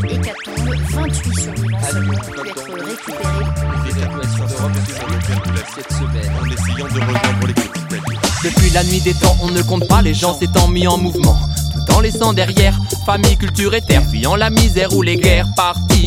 [0.00, 0.74] véritable hécatombe.
[0.90, 3.44] 28 survivants seulement ont pu être récupérés.
[3.86, 4.72] L'évacuation d'Europe
[5.74, 7.74] cette semaine en essayant de rejoindre les groupes
[8.44, 11.38] Depuis la nuit des temps, on ne compte pas les gens s'étant mis en mouvement.
[11.74, 15.46] Tout en laissant derrière famille, culture et terre, fuyant la misère ou les guerres,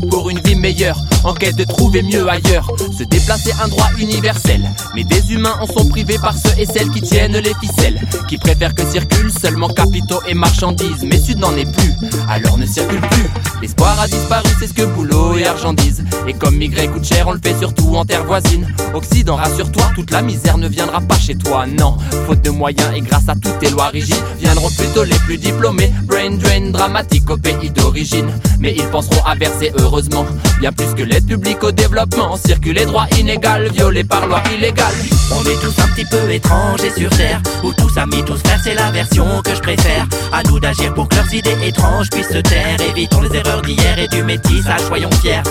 [0.00, 2.70] pour une vie meilleure, en quête de trouver mieux ailleurs.
[2.96, 6.90] Se déplacer un droit universel, mais des humains en sont privés par ceux et celles
[6.90, 11.04] qui tiennent les ficelles, qui préfèrent que circulent seulement capitaux et marchandises.
[11.04, 11.92] Mais Sud n'en est plus,
[12.28, 13.28] alors ne circule plus.
[13.60, 16.04] L'espoir a disparu, c'est ce que boulot et argent disent.
[16.26, 18.66] Et comme migrer coûte cher, on le fait surtout en terre voisine.
[18.94, 21.96] Occident, rassure-toi, toute la misère ne viendra pas chez toi, non.
[22.26, 25.92] Faute de moyens et grâce à toutes tes lois rigides, viendront plutôt les plus diplômés.
[26.04, 28.30] Brain drain dramatique au pays d'origine.
[28.58, 30.26] Mais ils penseront à verser heureusement
[30.60, 32.36] bien plus que l'aide publique au développement.
[32.36, 34.94] Circuler droit inégal, violé par loi illégale.
[35.32, 37.40] On est tous un petit peu étrangers sur terre.
[37.62, 40.06] Où tous amis, tous frères, c'est la version que je préfère.
[40.32, 42.76] À nous d'agir pour que leurs idées étranges puissent se taire.
[42.88, 45.42] Évitons les erreurs d'hier et du métissage, soyons fiers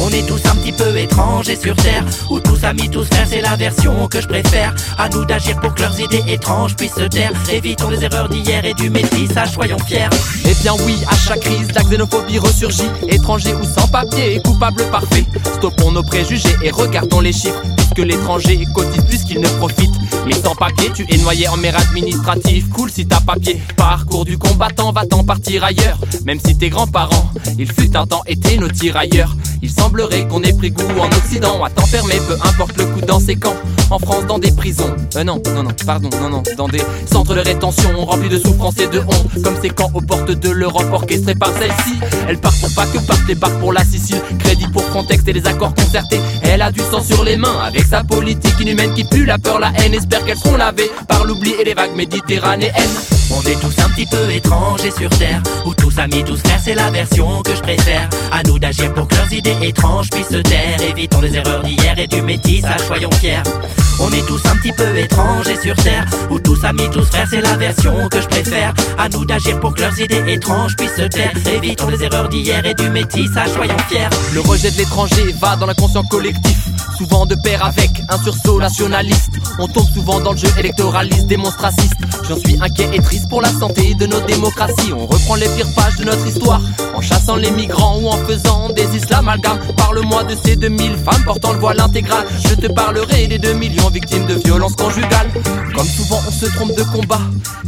[0.00, 3.40] on est tous un petit peu étrangers sur terre Où tous amis, tous frères, c'est
[3.40, 7.04] la version que je préfère À nous d'agir pour que leurs idées étranges puissent se
[7.04, 10.08] taire Évitons les erreurs d'hier et du métissage, soyons fiers
[10.44, 15.24] Eh bien oui, à chaque crise, la xénophobie ressurgit Étranger ou sans papier, coupable parfait
[15.56, 17.62] Stoppons nos préjugés et regardons les chiffres
[17.94, 19.90] que l'étranger cotise plus qu'il ne profite.
[20.26, 22.68] Mais sans papier, tu es noyé en mer administrative.
[22.70, 23.60] Cool si t'as papier.
[23.76, 25.98] Parcours du combattant, va-t'en partir ailleurs.
[26.24, 29.36] Même si tes grands-parents, il fut un temps, étaient nos tirailleurs.
[29.64, 33.20] Il semblerait qu'on ait pris goût en Occident à t'enfermer, peu importe le coup dans
[33.20, 33.54] ces camps.
[33.90, 34.92] En France, dans des prisons.
[35.14, 36.42] Euh, non, non, non, pardon, non, non.
[36.56, 39.42] Dans des centres de rétention remplis de souffrance et de honte.
[39.44, 42.00] Comme ces camps aux portes de l'Europe orchestrés par celle-ci.
[42.28, 44.20] Elle part pour pas que partent les barques pour la Sicile.
[44.40, 46.18] Crédit pour contexte et les accords concertés.
[46.42, 49.60] Elle a du sang sur les mains avec sa politique inhumaine qui pue la peur,
[49.60, 49.94] la haine.
[49.94, 53.21] Espère qu'elles seront lavées par l'oubli et les vagues méditerranéennes.
[53.34, 55.42] On est tous un petit peu étrangers sur terre.
[55.66, 58.08] Où tous amis, tous frères, c'est la version que je préfère.
[58.30, 60.80] À nous d'agir pour que leurs idées étranges puissent se taire.
[60.88, 63.42] Évitons les erreurs d'hier et du métissage, soyons fiers
[64.02, 67.40] on est tous un petit peu étrangers sur terre Où tous amis, tous frères, c'est
[67.40, 68.74] la version que je préfère.
[68.98, 71.32] À nous d'agir pour que leurs idées étranges puissent se taire.
[71.54, 74.08] Évitons les erreurs d'hier et du métissage, soyons fiers.
[74.34, 76.58] Le rejet de l'étranger va dans l'inconscient collectif
[76.96, 79.30] Souvent de pair avec un sursaut nationaliste.
[79.58, 81.94] On tombe souvent dans le jeu électoraliste, démonstraciste.
[82.28, 84.92] J'en suis inquiet et triste pour la santé de nos démocraties.
[84.92, 86.60] On reprend les pires pages de notre histoire
[86.94, 91.52] En chassant les migrants ou en faisant des islamalgames Parle-moi de ces 2000 femmes portant
[91.52, 92.24] le voile intégral.
[92.48, 95.30] Je te parlerai des 2 millions victimes de violences conjugales.
[95.74, 97.20] Comme souvent, on se trompe de combat.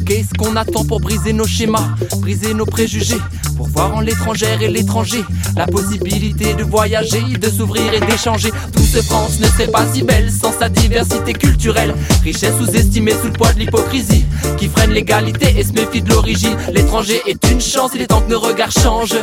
[0.06, 3.20] Qu'est-ce qu'on attend pour briser nos schémas, briser nos préjugés,
[3.56, 5.24] pour voir en l'étrangère et l'étranger
[5.56, 8.50] la possibilité de voyager, de s'ouvrir et d'échanger.
[8.72, 11.94] Douce France ne serait pas si belle sans sa diversité culturelle.
[12.22, 14.24] Richesse sous-estimée sous le poids de l'hypocrisie
[14.56, 16.56] qui freine l'égalité et se méfie de l'origine.
[16.72, 19.16] L'étranger est une chance, il est temps que nos regards changent.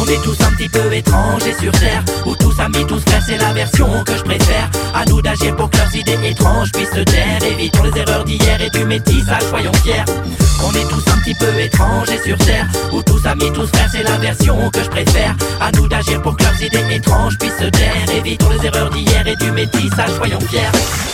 [0.00, 3.36] On est tous un petit peu étrangers sur terre, où tous amis, tous frères, c'est
[3.36, 4.70] la version que je préfère.
[4.92, 7.42] À nous d'agir pour que leurs idées étranges puissent se taire.
[7.42, 10.04] Évitons les erreurs d'hier et du métissage, soyons fiers.
[10.64, 14.02] On est tous un petit peu étrangers sur terre, où tous amis, tous frères, c'est
[14.02, 15.36] la version que je préfère.
[15.60, 18.10] À nous d'agir pour que leurs idées étranges puissent se taire.
[18.16, 21.13] Évitons les erreurs d'hier et du métissage, soyons fiers.